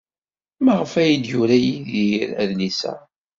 [0.63, 2.93] Maɣef ay d-yura Yidir adlis-a?